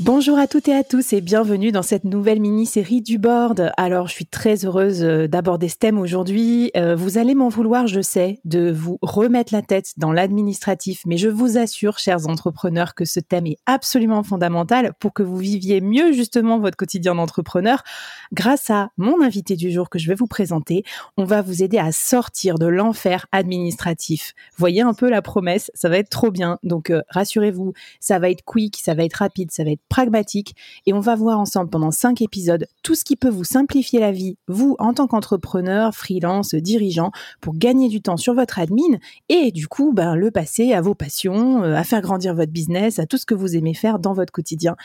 Bonjour 0.00 0.38
à 0.38 0.48
toutes 0.48 0.66
et 0.66 0.74
à 0.74 0.82
tous 0.82 1.12
et 1.12 1.20
bienvenue 1.20 1.70
dans 1.70 1.82
cette 1.82 2.02
nouvelle 2.02 2.40
mini-série 2.40 3.00
du 3.00 3.16
board. 3.16 3.70
Alors, 3.76 4.08
je 4.08 4.12
suis 4.12 4.26
très 4.26 4.64
heureuse 4.64 5.04
euh, 5.04 5.28
d'aborder 5.28 5.68
ce 5.68 5.76
thème 5.76 6.00
aujourd'hui. 6.00 6.72
Euh, 6.76 6.96
vous 6.96 7.16
allez 7.16 7.36
m'en 7.36 7.48
vouloir, 7.48 7.86
je 7.86 8.00
sais, 8.00 8.40
de 8.44 8.72
vous 8.72 8.98
remettre 9.02 9.54
la 9.54 9.62
tête 9.62 9.92
dans 9.96 10.10
l'administratif, 10.10 11.02
mais 11.06 11.16
je 11.16 11.28
vous 11.28 11.58
assure, 11.58 12.00
chers 12.00 12.28
entrepreneurs, 12.28 12.96
que 12.96 13.04
ce 13.04 13.20
thème 13.20 13.46
est 13.46 13.58
absolument 13.66 14.24
fondamental 14.24 14.94
pour 14.98 15.12
que 15.12 15.22
vous 15.22 15.36
viviez 15.36 15.80
mieux 15.80 16.10
justement 16.10 16.58
votre 16.58 16.76
quotidien 16.76 17.14
d'entrepreneur. 17.14 17.84
Grâce 18.32 18.70
à 18.70 18.88
mon 18.96 19.22
invité 19.22 19.54
du 19.54 19.70
jour 19.70 19.90
que 19.90 20.00
je 20.00 20.08
vais 20.08 20.16
vous 20.16 20.26
présenter, 20.26 20.82
on 21.16 21.24
va 21.24 21.40
vous 21.40 21.62
aider 21.62 21.78
à 21.78 21.92
sortir 21.92 22.58
de 22.58 22.66
l'enfer 22.66 23.26
administratif. 23.30 24.34
Voyez 24.56 24.82
un 24.82 24.92
peu 24.92 25.08
la 25.08 25.22
promesse, 25.22 25.70
ça 25.72 25.88
va 25.88 25.98
être 25.98 26.10
trop 26.10 26.32
bien. 26.32 26.58
Donc, 26.64 26.90
euh, 26.90 27.02
rassurez-vous, 27.10 27.74
ça 28.00 28.18
va 28.18 28.28
être 28.28 28.42
quick, 28.44 28.78
ça 28.82 28.94
va 28.94 29.04
être 29.04 29.14
rapide, 29.14 29.52
ça 29.52 29.62
va 29.62 29.70
être 29.70 29.83
pragmatique 29.88 30.54
et 30.86 30.92
on 30.92 31.00
va 31.00 31.14
voir 31.14 31.38
ensemble 31.38 31.70
pendant 31.70 31.90
cinq 31.90 32.22
épisodes 32.22 32.66
tout 32.82 32.94
ce 32.94 33.04
qui 33.04 33.16
peut 33.16 33.28
vous 33.28 33.44
simplifier 33.44 34.00
la 34.00 34.12
vie, 34.12 34.36
vous 34.48 34.76
en 34.78 34.94
tant 34.94 35.06
qu'entrepreneur, 35.06 35.94
freelance, 35.94 36.54
dirigeant, 36.54 37.10
pour 37.40 37.56
gagner 37.56 37.88
du 37.88 38.00
temps 38.02 38.16
sur 38.16 38.34
votre 38.34 38.58
admin 38.58 38.98
et 39.28 39.52
du 39.52 39.68
coup 39.68 39.92
ben, 39.92 40.14
le 40.14 40.30
passer 40.30 40.72
à 40.72 40.80
vos 40.80 40.94
passions, 40.94 41.62
euh, 41.62 41.74
à 41.74 41.84
faire 41.84 42.00
grandir 42.00 42.34
votre 42.34 42.52
business, 42.52 42.98
à 42.98 43.06
tout 43.06 43.18
ce 43.18 43.26
que 43.26 43.34
vous 43.34 43.56
aimez 43.56 43.74
faire 43.74 43.98
dans 43.98 44.12
votre 44.12 44.32
quotidien. 44.32 44.76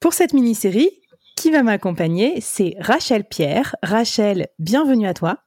Pour 0.00 0.12
cette 0.12 0.32
mini-série, 0.32 0.90
qui 1.36 1.50
va 1.50 1.62
m'accompagner, 1.62 2.40
c'est 2.42 2.76
Rachel 2.80 3.24
Pierre. 3.24 3.74
Rachel, 3.82 4.48
bienvenue 4.58 5.06
à 5.06 5.14
toi. 5.14 5.38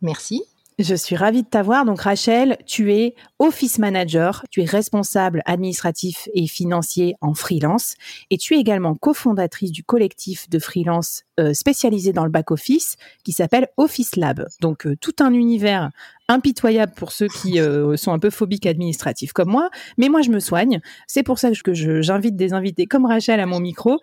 Merci. 0.00 0.42
Je 0.82 0.96
suis 0.96 1.14
ravie 1.14 1.44
de 1.44 1.48
t'avoir. 1.48 1.84
Donc 1.84 2.00
Rachel, 2.00 2.58
tu 2.66 2.92
es 2.92 3.14
office 3.38 3.78
manager, 3.78 4.44
tu 4.50 4.62
es 4.62 4.64
responsable 4.64 5.40
administratif 5.46 6.28
et 6.34 6.48
financier 6.48 7.14
en 7.20 7.34
freelance 7.34 7.94
et 8.30 8.36
tu 8.36 8.56
es 8.56 8.58
également 8.58 8.96
cofondatrice 8.96 9.70
du 9.70 9.84
collectif 9.84 10.50
de 10.50 10.58
freelance 10.58 11.22
euh, 11.38 11.54
spécialisé 11.54 12.12
dans 12.12 12.24
le 12.24 12.32
back 12.32 12.50
office 12.50 12.96
qui 13.22 13.30
s'appelle 13.30 13.68
Office 13.76 14.16
Lab. 14.16 14.44
Donc 14.60 14.88
euh, 14.88 14.96
tout 15.00 15.14
un 15.20 15.32
univers 15.32 15.90
impitoyable 16.26 16.92
pour 16.96 17.12
ceux 17.12 17.28
qui 17.28 17.60
euh, 17.60 17.96
sont 17.96 18.12
un 18.12 18.18
peu 18.18 18.30
phobiques 18.30 18.66
administratifs 18.66 19.32
comme 19.32 19.50
moi, 19.50 19.70
mais 19.98 20.08
moi 20.08 20.20
je 20.22 20.30
me 20.30 20.40
soigne. 20.40 20.80
C'est 21.06 21.22
pour 21.22 21.38
ça 21.38 21.52
que 21.52 21.74
j'invite 21.74 22.34
des 22.34 22.54
invités 22.54 22.86
comme 22.86 23.06
Rachel 23.06 23.38
à 23.38 23.46
mon 23.46 23.60
micro. 23.60 24.00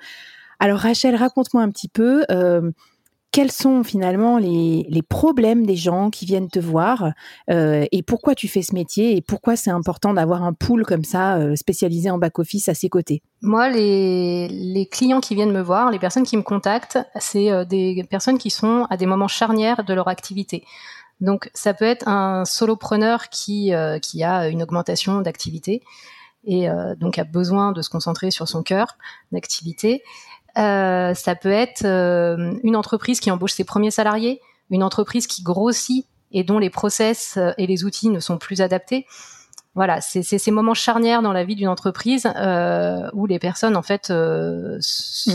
Alors 0.59 0.79
Rachel, 0.79 1.16
raconte-moi 1.16 1.61
un 1.61 1.72
petit 1.72 1.90
peu 1.90 2.23
quels 3.31 3.51
sont 3.51 3.84
finalement 3.84 4.38
les, 4.38 5.01
problèmes 5.07 5.66
des 5.66 5.75
gens 5.75 6.09
qui 6.09 6.25
viennent 6.25 6.50
te 6.50 6.59
voir 6.59 7.12
euh, 7.50 7.85
et 7.91 8.03
pourquoi 8.03 8.35
tu 8.35 8.47
fais 8.47 8.62
ce 8.62 8.73
métier 8.73 9.16
et 9.16 9.22
pourquoi 9.22 9.56
c'est 9.56 9.72
important 9.72 10.13
d'avoir 10.13 10.44
un 10.44 10.53
pool 10.53 10.85
comme 10.85 11.03
ça 11.03 11.38
euh, 11.38 11.56
spécialisé 11.56 12.09
en 12.09 12.17
back-office 12.17 12.69
à 12.69 12.73
ses 12.73 12.90
côtés? 12.90 13.22
Moi, 13.41 13.69
les, 13.69 14.88
clients 14.91 15.22
qui 15.22 15.35
viennent 15.35 15.51
me 15.51 15.62
voir, 15.62 15.91
les 15.91 16.00
personnes 16.00 16.23
qui 16.23 16.38
me 16.38 16.41
contactent, 16.41 17.00
c'est 17.19 17.51
euh, 17.51 17.66
des 17.66 18.06
personnes 18.09 18.38
qui 18.38 18.50
sont 18.50 18.88
à 18.90 18.97
des 18.97 19.06
moments 19.06 19.28
charnières 19.28 19.84
de 19.84 19.94
leur 19.94 20.07
activité. 20.07 20.63
Donc, 21.22 21.50
ça 21.53 21.73
peut 21.73 21.85
être 21.85 22.07
un 22.07 22.46
solopreneur 22.46 23.29
qui, 23.29 23.73
qui 24.01 24.23
a 24.23 24.47
une 24.47 24.63
augmentation 24.63 25.22
d'activité 25.22 25.84
et 26.46 26.69
donc 26.96 27.19
a 27.19 27.25
besoin 27.25 27.73
de 27.73 27.81
se 27.81 27.90
concentrer 27.90 28.31
sur 28.31 28.47
son 28.47 28.63
cœur 28.63 28.97
d'activité. 29.34 30.01
Euh, 30.57 31.13
ça 31.13 31.35
peut 31.35 31.51
être 31.51 31.85
euh, 31.85 32.53
une 32.63 32.75
entreprise 32.75 33.19
qui 33.19 33.31
embauche 33.31 33.53
ses 33.53 33.63
premiers 33.63 33.91
salariés, 33.91 34.41
une 34.69 34.83
entreprise 34.83 35.27
qui 35.27 35.43
grossit 35.43 36.05
et 36.31 36.43
dont 36.43 36.59
les 36.59 36.69
process 36.69 37.37
euh, 37.37 37.51
et 37.57 37.67
les 37.67 37.83
outils 37.83 38.09
ne 38.09 38.19
sont 38.19 38.37
plus 38.37 38.61
adaptés. 38.61 39.05
Voilà, 39.75 40.01
c'est 40.01 40.23
ces 40.23 40.51
moments 40.51 40.73
charnières 40.73 41.21
dans 41.21 41.31
la 41.31 41.43
vie 41.43 41.55
d'une 41.55 41.67
entreprise 41.67 42.27
où 43.13 43.25
les 43.27 43.39
personnes 43.39 43.77
en 43.77 43.83
fait 43.83 44.09
mm. 44.09 44.79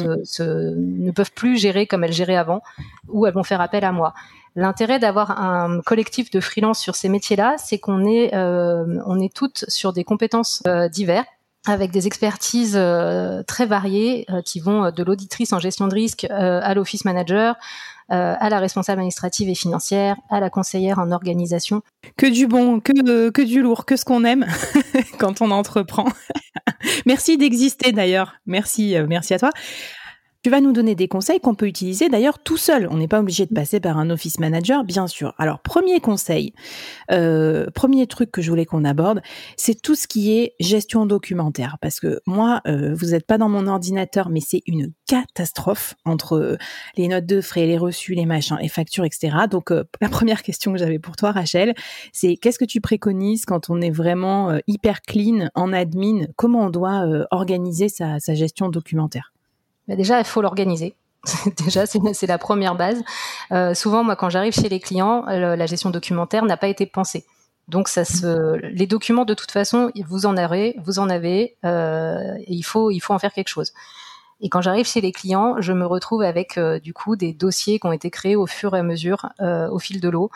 ne 0.01 1.11
peuvent 1.13 1.33
plus 1.33 1.57
gérer 1.57 1.87
comme 1.87 2.03
elles 2.05 2.13
géraient 2.13 2.37
avant, 2.37 2.61
où 3.09 3.27
elles 3.27 3.33
vont 3.33 3.45
faire 3.45 3.61
appel 3.61 3.85
à 3.85 3.93
moi. 3.93 4.13
L'intérêt 4.57 4.99
d'avoir 4.99 5.41
un 5.41 5.81
collectif 5.83 6.31
de 6.31 6.41
freelance 6.41 6.81
sur 6.81 6.95
ces 6.95 7.09
métiers-là, 7.09 7.55
c'est 7.59 7.79
qu'on 7.79 8.05
est, 8.05 8.35
on 8.35 9.21
est 9.21 9.33
toutes 9.33 9.65
sur 9.69 9.93
des 9.93 10.05
compétences 10.05 10.63
diverses 10.91 11.27
avec 11.67 11.91
des 11.91 12.07
expertises 12.07 12.77
euh, 12.77 13.43
très 13.43 13.67
variées 13.67 14.27
euh, 14.31 14.43
qui 14.43 14.61
vont 14.61 14.85
euh, 14.85 14.91
de 14.91 15.03
l'auditrice 15.03 15.53
en 15.53 15.59
gestion 15.59 15.89
de 15.89 15.95
risque 15.95 16.27
à 16.31 16.75
l'office 16.75 17.05
manager, 17.05 17.57
à 18.11 18.51
la 18.51 18.59
responsable 18.59 19.01
administrative 19.01 19.49
et 19.49 19.55
financière, 19.55 20.17
à 20.31 20.39
la 20.39 20.51
conseillère 20.51 20.99
en 20.99 21.11
organisation. 21.11 21.83
Que 22.17 22.27
du 22.27 22.47
bon, 22.47 22.81
que, 22.81 23.31
que 23.31 23.43
du 23.43 23.63
lourd, 23.63 23.87
que 23.87 23.97
ce 23.97 24.05
qu'on 24.05 24.25
aime 24.25 24.47
quand 25.19 25.41
on 25.41 25.51
entreprend. 25.51 26.07
merci 27.07 27.39
d'exister 27.39 27.93
d'ailleurs. 27.93 28.35
Merci, 28.47 28.97
merci 29.09 29.33
à 29.33 29.39
toi. 29.39 29.51
Tu 30.45 30.51
vas 30.51 30.61
nous 30.61 30.73
donner 30.73 30.95
des 30.95 31.09
conseils 31.09 31.41
qu'on 31.41 31.55
peut 31.55 31.67
utiliser 31.67 32.11
d'ailleurs 32.11 32.39
tout 32.39 32.59
seul. 32.59 32.87
On 32.91 32.99
n'est 32.99 33.09
pas 33.09 33.21
obligé 33.21 33.47
de 33.47 33.55
passer 33.55 33.81
par 33.81 33.97
un 33.97 34.11
office 34.11 34.39
manager, 34.39 34.85
bien 34.85 35.07
sûr. 35.07 35.33
Alors, 35.39 35.61
premier 35.61 36.01
conseil, 36.01 36.53
euh, 37.11 37.71
premier 37.75 38.07
truc 38.07 38.31
que 38.31 38.43
je 38.43 38.51
voulais 38.51 38.67
qu'on 38.67 38.85
aborde, 38.85 39.23
c'est 39.57 39.81
tout 39.81 39.95
ce 39.95 40.07
qui 40.07 40.39
est 40.39 40.53
gestion 40.61 41.07
documentaire. 41.07 41.79
Parce 41.81 41.99
que 41.99 42.21
moi, 42.27 42.61
euh, 42.67 42.93
vous 42.95 43.13
n'êtes 43.13 43.27
pas 43.27 43.39
dans 43.39 43.49
mon 43.49 43.67
ordinateur, 43.67 44.29
mais 44.29 44.41
c'est 44.41 44.61
une 44.67 44.93
catastrophe 45.07 45.95
entre 46.05 46.59
les 46.99 47.09
notes 47.09 47.25
de 47.25 47.41
frais, 47.41 47.65
les 47.65 47.79
reçus, 47.79 48.13
les 48.13 48.27
machins, 48.27 48.59
les 48.61 48.69
factures, 48.69 49.07
etc. 49.07 49.35
Donc, 49.51 49.71
euh, 49.71 49.85
la 50.03 50.11
première 50.11 50.43
question 50.43 50.75
que 50.75 50.79
j'avais 50.79 50.99
pour 50.99 51.17
toi, 51.17 51.33
Rachel, 51.33 51.73
c'est 52.13 52.37
qu'est-ce 52.37 52.59
que 52.59 52.67
tu 52.67 52.83
préconises 52.83 53.47
quand 53.47 53.71
on 53.71 53.81
est 53.81 53.91
vraiment 53.91 54.59
hyper 54.67 55.01
clean 55.01 55.49
en 55.55 55.73
admin? 55.73 56.27
Comment 56.37 56.67
on 56.67 56.71
doit 56.71 57.07
organiser 57.31 57.89
sa 57.89 58.19
gestion 58.35 58.69
documentaire? 58.69 59.34
Bah, 59.89 59.97
déjà, 59.97 60.19
il 60.19 60.25
faut 60.25 60.43
l'organiser. 60.43 60.95
déjà, 61.65 61.85
c'est 61.87 62.27
la 62.27 62.39
première 62.39 62.75
base. 62.75 63.03
Euh, 63.53 63.75
souvent, 63.75 64.05
moi, 64.05 64.17
quand 64.17 64.31
j'arrive 64.31 64.53
chez 64.53 64.69
les 64.69 64.81
clients, 64.81 65.27
euh, 65.29 65.57
la 65.57 65.67
gestion 65.67 65.91
documentaire 65.91 66.45
n'a 66.45 66.57
pas 66.57 66.69
été 66.69 66.87
pensée. 66.87 67.25
Donc, 67.69 67.89
ça 67.89 68.05
se, 68.05 68.57
les 68.59 68.87
documents, 68.87 69.25
de 69.25 69.35
toute 69.35 69.51
façon, 69.51 69.91
vous 70.07 70.27
en 70.27 70.37
avez, 70.37 70.77
vous 70.85 70.99
en 70.99 71.09
avez, 71.09 71.57
euh, 71.65 72.35
il 72.47 72.63
faut 72.63 72.91
en 73.09 73.19
faire 73.19 73.33
quelque 73.33 73.49
chose. 73.49 73.73
Et 74.45 74.51
quand 74.51 74.61
j'arrive 74.61 74.87
chez 74.87 75.01
les 75.01 75.11
clients, 75.11 75.57
je 75.59 75.73
me 75.73 75.87
retrouve 75.87 76.21
avec 76.21 76.59
euh, 76.59 76.79
du 76.79 76.93
coup 76.93 77.17
des 77.17 77.33
dossiers 77.33 77.79
qui 77.81 77.87
ont 77.87 77.93
été 77.93 78.11
créés 78.11 78.37
au 78.37 78.47
fur 78.47 78.77
et 78.77 78.81
à 78.81 78.83
mesure, 78.83 79.31
euh, 79.41 79.71
au 79.71 79.79
fil 79.79 80.03
de 80.03 80.09
l'eau, 80.11 80.31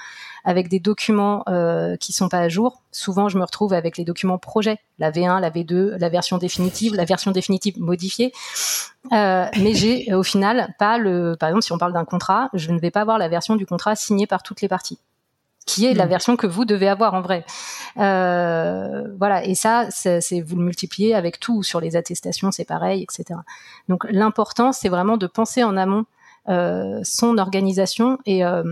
avec 0.44 0.69
des 0.69 0.81
documents 0.81 1.44
euh, 1.46 1.94
qui 1.96 2.14
sont 2.14 2.31
pas 2.31 2.38
à 2.38 2.49
jour. 2.49 2.82
Souvent, 2.90 3.28
je 3.28 3.37
me 3.37 3.44
retrouve 3.44 3.75
avec 3.75 3.99
les 3.99 4.05
documents 4.05 4.38
projet, 4.38 4.78
la 4.99 5.10
V1, 5.10 5.43
la 5.43 5.50
V2, 5.50 5.99
la 5.99 6.08
version 6.08 6.38
définitive, 6.38 6.94
la 6.94 7.05
version 7.05 7.32
définitive 7.32 7.78
modifiée. 7.78 8.32
Euh, 9.12 9.44
mais 9.58 9.75
j'ai 9.75 10.14
au 10.14 10.22
final 10.22 10.75
pas 10.78 10.96
le. 10.96 11.37
Par 11.38 11.50
exemple, 11.50 11.64
si 11.64 11.72
on 11.72 11.78
parle 11.78 11.93
d'un 11.93 12.06
contrat, 12.06 12.49
je 12.55 12.70
ne 12.70 12.81
vais 12.81 12.90
pas 12.90 13.02
avoir 13.02 13.19
la 13.19 13.28
version 13.28 13.56
du 13.56 13.66
contrat 13.66 13.94
signée 13.94 14.26
par 14.26 14.43
toutes 14.43 14.62
les 14.62 14.69
parties 14.69 14.99
qui 15.69 15.85
est 15.85 15.94
la 15.94 16.06
mm. 16.06 16.09
version 16.09 16.37
que 16.37 16.47
vous 16.47 16.65
devez 16.65 16.88
avoir 16.88 17.15
en 17.15 17.20
vrai. 17.20 17.44
Euh, 17.99 19.05
voilà, 19.19 19.44
et 19.44 19.55
ça, 19.55 19.87
c'est 19.91 20.41
vous 20.41 20.56
le 20.56 20.62
multipliez 20.62 21.15
avec 21.15 21.38
tout 21.38 21.62
sur 21.62 21.81
les 21.81 21.94
attestations, 21.94 22.50
c'est 22.50 22.65
pareil, 22.65 23.03
etc. 23.03 23.38
Donc 23.88 24.05
l'important, 24.11 24.73
c'est 24.73 24.88
vraiment 24.88 25.19
de 25.19 25.26
penser 25.26 25.62
en 25.62 25.76
amont 25.76 26.06
euh, 26.49 27.00
son 27.05 27.37
organisation 27.37 28.19
et 28.25 28.44
euh, 28.44 28.62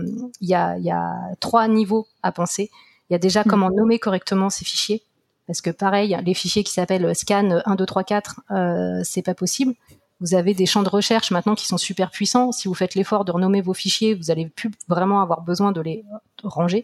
il 0.41 0.49
y, 0.49 0.55
a, 0.55 0.77
y, 0.79 0.89
a, 0.89 1.13
trois 1.39 1.67
niveaux 1.67 2.07
à 2.23 2.31
penser. 2.31 2.71
Il 3.09 3.13
y 3.13 3.15
a 3.15 3.19
déjà 3.19 3.41
mm. 3.41 3.47
comment 3.47 3.69
nommer 3.69 3.99
correctement 3.99 4.49
ces 4.49 4.65
fichiers, 4.65 5.03
parce 5.45 5.61
que 5.61 5.69
pareil, 5.69 6.17
les 6.25 6.33
fichiers 6.33 6.63
qui 6.63 6.73
s'appellent 6.73 7.15
scan 7.15 7.61
1, 7.63 7.75
2, 7.75 7.85
3, 7.85 8.03
4, 8.03 8.41
euh, 8.49 9.01
c'est 9.03 9.21
pas 9.21 9.35
possible. 9.35 9.75
Vous 10.19 10.33
avez 10.33 10.55
des 10.55 10.65
champs 10.65 10.81
de 10.81 10.89
recherche 10.89 11.29
maintenant 11.29 11.53
qui 11.53 11.67
sont 11.67 11.77
super 11.77 12.09
puissants. 12.09 12.51
Si 12.51 12.67
vous 12.67 12.73
faites 12.73 12.95
l'effort 12.95 13.23
de 13.23 13.31
renommer 13.31 13.61
vos 13.61 13.75
fichiers, 13.75 14.15
vous 14.15 14.31
allez 14.31 14.47
plus 14.47 14.71
vraiment 14.87 15.21
avoir 15.21 15.41
besoin 15.41 15.71
de 15.71 15.79
les 15.79 16.03
ranger. 16.43 16.83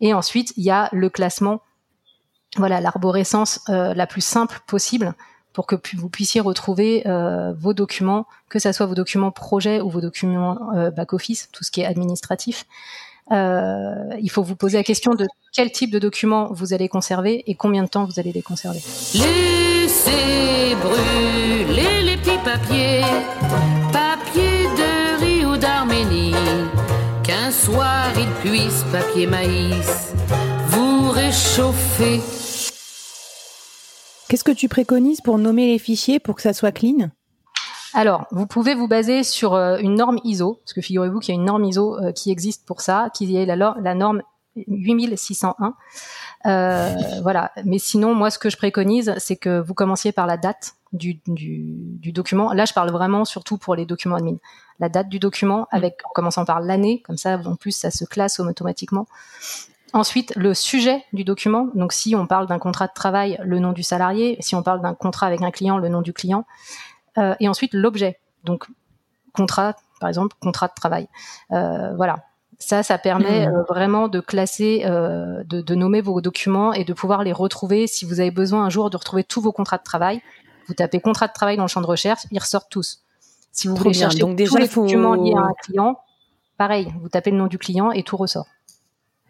Et 0.00 0.14
ensuite, 0.14 0.52
il 0.56 0.64
y 0.64 0.70
a 0.70 0.88
le 0.92 1.10
classement, 1.10 1.60
voilà, 2.56 2.80
l'arborescence 2.80 3.60
euh, 3.68 3.94
la 3.94 4.06
plus 4.06 4.20
simple 4.20 4.60
possible 4.66 5.14
pour 5.52 5.66
que 5.66 5.76
vous 5.96 6.08
puissiez 6.08 6.40
retrouver 6.40 7.02
euh, 7.06 7.52
vos 7.58 7.74
documents, 7.74 8.26
que 8.48 8.58
ce 8.58 8.70
soit 8.70 8.86
vos 8.86 8.94
documents 8.94 9.32
projet 9.32 9.80
ou 9.80 9.90
vos 9.90 10.00
documents 10.00 10.72
euh, 10.76 10.90
back-office, 10.90 11.48
tout 11.52 11.64
ce 11.64 11.70
qui 11.70 11.80
est 11.80 11.86
administratif. 11.86 12.64
il 13.30 14.30
faut 14.30 14.42
vous 14.42 14.56
poser 14.56 14.78
la 14.78 14.84
question 14.84 15.14
de 15.14 15.26
quel 15.52 15.72
type 15.72 15.90
de 15.90 15.98
documents 15.98 16.52
vous 16.52 16.72
allez 16.72 16.88
conserver 16.88 17.42
et 17.50 17.54
combien 17.54 17.82
de 17.82 17.88
temps 17.88 18.04
vous 18.04 18.20
allez 18.20 18.32
les 18.32 18.42
conserver. 18.42 18.80
Laissez 19.14 20.76
brûler 20.76 22.02
les 22.04 22.16
petits 22.16 22.38
papiers, 22.44 23.02
soir 27.58 28.12
il 28.16 28.30
puisse, 28.48 28.84
papier 28.92 29.26
maïs, 29.26 30.14
vous 30.68 31.10
réchauffer. 31.10 32.20
Qu'est-ce 34.28 34.44
que 34.44 34.52
tu 34.52 34.68
préconises 34.68 35.20
pour 35.20 35.38
nommer 35.38 35.66
les 35.66 35.78
fichiers 35.78 36.20
pour 36.20 36.36
que 36.36 36.42
ça 36.42 36.52
soit 36.52 36.70
clean? 36.70 37.10
Alors, 37.94 38.26
vous 38.30 38.46
pouvez 38.46 38.74
vous 38.74 38.86
baser 38.86 39.24
sur 39.24 39.54
euh, 39.54 39.78
une 39.78 39.94
norme 39.94 40.20
ISO, 40.22 40.60
parce 40.62 40.72
que 40.72 40.80
figurez-vous 40.80 41.18
qu'il 41.18 41.34
y 41.34 41.36
a 41.36 41.40
une 41.40 41.46
norme 41.46 41.64
ISO 41.64 41.98
euh, 41.98 42.12
qui 42.12 42.30
existe 42.30 42.64
pour 42.66 42.80
ça, 42.80 43.10
qui 43.12 43.36
est 43.36 43.46
la, 43.46 43.56
la 43.56 43.94
norme 43.94 44.22
8601. 44.56 45.74
Euh, 46.46 46.94
voilà. 47.22 47.52
Mais 47.64 47.78
sinon, 47.78 48.14
moi, 48.14 48.30
ce 48.30 48.38
que 48.38 48.50
je 48.50 48.56
préconise, 48.56 49.14
c'est 49.18 49.36
que 49.36 49.60
vous 49.60 49.74
commenciez 49.74 50.12
par 50.12 50.26
la 50.26 50.36
date 50.36 50.74
du, 50.92 51.20
du, 51.26 52.12
document. 52.12 52.52
Là, 52.52 52.64
je 52.64 52.72
parle 52.72 52.90
vraiment 52.90 53.24
surtout 53.24 53.58
pour 53.58 53.74
les 53.74 53.86
documents 53.86 54.16
admin. 54.16 54.36
La 54.78 54.88
date 54.88 55.08
du 55.08 55.18
document, 55.18 55.66
avec 55.70 56.00
en 56.04 56.10
commençant 56.14 56.44
par 56.44 56.60
l'année, 56.60 57.02
comme 57.02 57.18
ça, 57.18 57.40
en 57.44 57.56
plus, 57.56 57.72
ça 57.72 57.90
se 57.90 58.04
classe 58.04 58.40
automatiquement. 58.40 59.06
Ensuite, 59.92 60.34
le 60.36 60.54
sujet 60.54 61.04
du 61.12 61.24
document. 61.24 61.68
Donc, 61.74 61.92
si 61.92 62.14
on 62.14 62.26
parle 62.26 62.46
d'un 62.46 62.58
contrat 62.58 62.86
de 62.86 62.92
travail, 62.92 63.38
le 63.42 63.58
nom 63.58 63.72
du 63.72 63.82
salarié. 63.82 64.36
Si 64.40 64.54
on 64.54 64.62
parle 64.62 64.80
d'un 64.80 64.94
contrat 64.94 65.26
avec 65.26 65.42
un 65.42 65.50
client, 65.50 65.78
le 65.78 65.88
nom 65.88 66.02
du 66.02 66.12
client. 66.12 66.46
Euh, 67.16 67.34
et 67.40 67.48
ensuite, 67.48 67.74
l'objet. 67.74 68.20
Donc, 68.44 68.66
contrat, 69.32 69.74
par 70.00 70.08
exemple, 70.08 70.36
contrat 70.40 70.68
de 70.68 70.74
travail. 70.74 71.08
Euh, 71.52 71.94
voilà. 71.96 72.27
Ça, 72.58 72.82
ça 72.82 72.98
permet 72.98 73.46
mmh. 73.46 73.54
euh, 73.54 73.62
vraiment 73.68 74.08
de 74.08 74.18
classer, 74.20 74.82
euh, 74.84 75.44
de, 75.44 75.60
de, 75.60 75.74
nommer 75.76 76.00
vos 76.00 76.20
documents 76.20 76.72
et 76.72 76.84
de 76.84 76.92
pouvoir 76.92 77.22
les 77.22 77.32
retrouver. 77.32 77.86
Si 77.86 78.04
vous 78.04 78.18
avez 78.18 78.32
besoin 78.32 78.64
un 78.64 78.70
jour 78.70 78.90
de 78.90 78.96
retrouver 78.96 79.22
tous 79.22 79.40
vos 79.40 79.52
contrats 79.52 79.78
de 79.78 79.84
travail, 79.84 80.20
vous 80.66 80.74
tapez 80.74 81.00
contrat 81.00 81.28
de 81.28 81.32
travail 81.32 81.56
dans 81.56 81.62
le 81.62 81.68
champ 81.68 81.80
de 81.80 81.86
recherche, 81.86 82.22
ils 82.32 82.38
ressortent 82.38 82.70
tous. 82.70 83.04
Si 83.52 83.68
vous 83.68 83.76
voulez 83.76 83.94
chercher 83.94 84.18
Donc 84.18 84.36
déjà, 84.36 84.50
tous 84.50 84.58
les 84.58 84.68
documents 84.68 85.14
liés 85.14 85.34
à 85.36 85.40
un 85.40 85.54
client, 85.62 86.00
pareil, 86.56 86.92
vous 87.00 87.08
tapez 87.08 87.30
le 87.30 87.36
nom 87.36 87.46
du 87.46 87.58
client 87.58 87.92
et 87.92 88.02
tout 88.02 88.16
ressort 88.16 88.46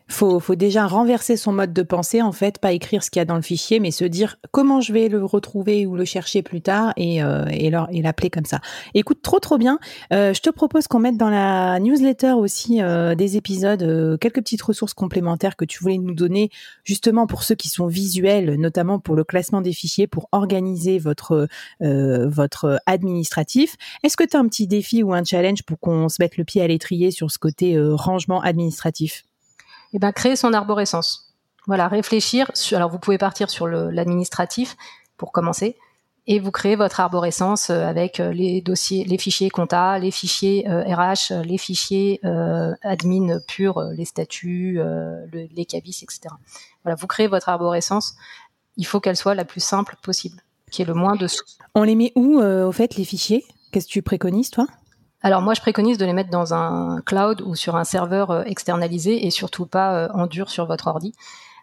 faut, 0.08 0.40
faut 0.40 0.54
déjà 0.54 0.86
renverser 0.86 1.36
son 1.36 1.52
mode 1.52 1.72
de 1.72 1.82
pensée, 1.82 2.22
en 2.22 2.32
fait, 2.32 2.58
pas 2.58 2.72
écrire 2.72 3.02
ce 3.02 3.10
qu'il 3.10 3.20
y 3.20 3.22
a 3.22 3.26
dans 3.26 3.36
le 3.36 3.42
fichier, 3.42 3.78
mais 3.78 3.90
se 3.90 4.04
dire 4.04 4.36
comment 4.50 4.80
je 4.80 4.92
vais 4.92 5.08
le 5.08 5.24
retrouver 5.24 5.86
ou 5.86 5.96
le 5.96 6.04
chercher 6.04 6.42
plus 6.42 6.62
tard 6.62 6.92
et, 6.96 7.22
euh, 7.22 7.44
et 7.50 7.70
l'appeler 7.70 8.30
comme 8.30 8.46
ça. 8.46 8.60
Écoute, 8.94 9.20
trop 9.22 9.38
trop 9.38 9.58
bien. 9.58 9.78
Euh, 10.12 10.32
je 10.32 10.40
te 10.40 10.50
propose 10.50 10.88
qu'on 10.88 10.98
mette 10.98 11.18
dans 11.18 11.28
la 11.28 11.78
newsletter 11.78 12.32
aussi 12.32 12.82
euh, 12.82 13.14
des 13.14 13.36
épisodes, 13.36 13.82
euh, 13.82 14.16
quelques 14.16 14.40
petites 14.40 14.62
ressources 14.62 14.94
complémentaires 14.94 15.56
que 15.56 15.64
tu 15.64 15.78
voulais 15.82 15.98
nous 15.98 16.14
donner, 16.14 16.50
justement 16.84 17.26
pour 17.26 17.42
ceux 17.42 17.54
qui 17.54 17.68
sont 17.68 17.86
visuels, 17.86 18.54
notamment 18.54 18.98
pour 18.98 19.14
le 19.14 19.24
classement 19.24 19.60
des 19.60 19.72
fichiers, 19.72 20.06
pour 20.06 20.28
organiser 20.32 20.98
votre 20.98 21.48
euh, 21.82 22.28
votre 22.28 22.80
administratif. 22.86 23.76
Est-ce 24.02 24.16
que 24.16 24.24
tu 24.24 24.36
as 24.36 24.40
un 24.40 24.48
petit 24.48 24.66
défi 24.66 25.02
ou 25.02 25.12
un 25.12 25.22
challenge 25.22 25.62
pour 25.64 25.78
qu'on 25.78 26.08
se 26.08 26.16
mette 26.20 26.38
le 26.38 26.44
pied 26.44 26.62
à 26.62 26.66
l'étrier 26.66 27.10
sur 27.10 27.30
ce 27.30 27.38
côté 27.38 27.78
rangement 27.78 28.40
administratif? 28.40 29.27
Eh 29.92 29.98
ben, 29.98 30.12
créer 30.12 30.36
son 30.36 30.52
arborescence. 30.52 31.34
Voilà, 31.66 31.88
réfléchir. 31.88 32.50
alors, 32.72 32.90
vous 32.90 32.98
pouvez 32.98 33.18
partir 33.18 33.50
sur 33.50 33.66
l'administratif 33.66 34.76
pour 35.16 35.32
commencer, 35.32 35.76
et 36.30 36.40
vous 36.40 36.50
créez 36.50 36.76
votre 36.76 37.00
arborescence 37.00 37.70
euh, 37.70 37.86
avec 37.86 38.20
euh, 38.20 38.32
les 38.32 38.60
dossiers, 38.60 39.04
les 39.04 39.16
fichiers 39.16 39.48
compta, 39.48 39.98
les 39.98 40.10
fichiers 40.10 40.62
RH, 40.68 41.32
euh, 41.32 41.42
les 41.42 41.56
fichiers 41.56 42.20
admin 42.82 43.40
purs, 43.48 43.80
les 43.96 44.04
statuts, 44.04 44.78
les 45.32 45.64
cabis, 45.64 46.00
etc. 46.02 46.34
Voilà, 46.84 46.96
vous 46.96 47.06
créez 47.06 47.26
votre 47.26 47.48
arborescence. 47.48 48.14
Il 48.76 48.86
faut 48.86 49.00
qu'elle 49.00 49.16
soit 49.16 49.34
la 49.34 49.46
plus 49.46 49.62
simple 49.62 49.96
possible, 50.02 50.42
qui 50.70 50.82
est 50.82 50.84
le 50.84 50.94
moins 50.94 51.16
de. 51.16 51.26
On 51.74 51.82
les 51.82 51.94
met 51.94 52.12
où, 52.14 52.40
au 52.40 52.72
fait, 52.72 52.96
les 52.96 53.04
fichiers? 53.04 53.44
Qu'est-ce 53.72 53.86
que 53.86 53.92
tu 53.92 54.02
préconises, 54.02 54.50
toi? 54.50 54.66
Alors 55.20 55.42
moi, 55.42 55.54
je 55.54 55.60
préconise 55.60 55.98
de 55.98 56.04
les 56.04 56.12
mettre 56.12 56.30
dans 56.30 56.54
un 56.54 57.00
cloud 57.00 57.40
ou 57.40 57.56
sur 57.56 57.74
un 57.74 57.84
serveur 57.84 58.30
euh, 58.30 58.42
externalisé 58.44 59.26
et 59.26 59.30
surtout 59.30 59.66
pas 59.66 59.94
euh, 59.94 60.08
en 60.14 60.26
dur 60.26 60.48
sur 60.48 60.66
votre 60.66 60.86
ordi. 60.86 61.12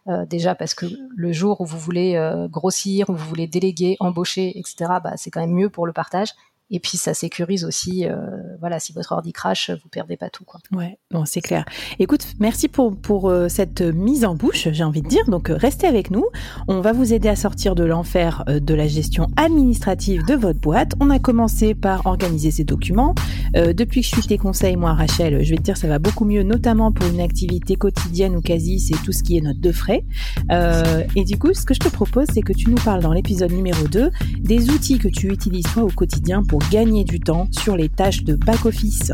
Euh, 0.07 0.25
déjà 0.25 0.55
parce 0.55 0.73
que 0.73 0.85
le 1.15 1.31
jour 1.31 1.61
où 1.61 1.65
vous 1.65 1.79
voulez 1.79 2.19
grossir, 2.51 3.09
où 3.09 3.13
vous 3.15 3.27
voulez 3.27 3.47
déléguer, 3.47 3.95
embaucher, 3.99 4.57
etc., 4.59 4.75
bah, 5.03 5.13
c'est 5.15 5.31
quand 5.31 5.39
même 5.39 5.53
mieux 5.53 5.69
pour 5.69 5.87
le 5.87 5.93
partage. 5.93 6.33
Et 6.71 6.79
puis 6.79 6.97
ça 6.97 7.13
sécurise 7.13 7.63
aussi, 7.63 8.07
euh, 8.07 8.15
voilà, 8.59 8.79
si 8.79 8.91
votre 8.91 9.11
ordi 9.11 9.31
crash, 9.31 9.69
vous 9.69 9.89
perdez 9.89 10.17
pas 10.17 10.31
tout. 10.31 10.45
Quoi. 10.45 10.59
Ouais, 10.71 10.97
bon, 11.11 11.23
c'est 11.23 11.41
clair. 11.41 11.63
Écoute, 11.99 12.25
merci 12.39 12.67
pour, 12.67 12.97
pour 12.97 13.29
euh, 13.29 13.49
cette 13.49 13.81
mise 13.81 14.25
en 14.25 14.33
bouche, 14.33 14.69
j'ai 14.71 14.83
envie 14.83 15.03
de 15.03 15.07
dire. 15.07 15.23
Donc 15.27 15.51
euh, 15.51 15.55
restez 15.55 15.85
avec 15.85 16.09
nous. 16.09 16.25
On 16.67 16.81
va 16.81 16.91
vous 16.91 17.13
aider 17.13 17.29
à 17.29 17.35
sortir 17.35 17.75
de 17.75 17.83
l'enfer 17.83 18.43
de 18.47 18.73
la 18.73 18.87
gestion 18.87 19.27
administrative 19.37 20.25
de 20.25 20.33
votre 20.33 20.59
boîte. 20.59 20.93
On 20.99 21.11
a 21.11 21.19
commencé 21.19 21.75
par 21.75 22.07
organiser 22.07 22.49
ces 22.49 22.63
documents. 22.63 23.13
depuis 23.53 24.01
que 24.01 24.07
je 24.07 24.15
suis 24.15 24.27
tes 24.27 24.37
conseils, 24.37 24.75
moi 24.75 24.93
Rachel, 24.93 25.43
je 25.43 25.51
vais 25.51 25.57
te 25.57 25.61
dire 25.61 25.77
ça 25.77 25.87
va 25.87 25.99
beaucoup 25.99 26.25
mieux, 26.25 26.43
notamment 26.43 26.91
pour 26.91 27.07
une 27.07 27.21
activité 27.21 27.75
quotidienne 27.75 28.35
ou 28.35 28.41
quasi, 28.41 28.79
c'est 28.79 28.97
tout 29.03 29.11
ce 29.11 29.21
qui 29.21 29.37
est 29.37 29.41
note 29.41 29.59
de 29.59 29.71
frais. 29.71 30.03
et 30.49 31.23
du 31.23 31.37
coup, 31.37 31.53
ce 31.53 31.65
que 31.65 31.73
je 31.73 31.79
te 31.79 31.89
propose, 31.89 32.27
c'est 32.33 32.41
que 32.41 32.53
tu 32.53 32.69
nous 32.69 32.81
parles 32.83 33.01
dans 33.01 33.13
l'épisode 33.13 33.51
numéro 33.51 33.87
2 33.87 34.09
des 34.39 34.69
outils 34.69 34.97
que 34.97 35.07
tu 35.07 35.31
utilises 35.31 35.65
toi 35.73 35.83
au 35.83 35.89
quotidien 35.89 36.43
gagner 36.71 37.03
du 37.03 37.19
temps 37.19 37.47
sur 37.51 37.75
les 37.75 37.89
tâches 37.89 38.23
de 38.23 38.35
back-office. 38.35 39.11